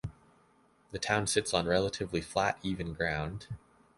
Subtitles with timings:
[0.93, 3.45] The town sits on relatively flat, even ground.